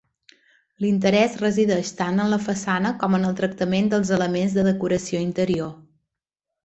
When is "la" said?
2.33-2.39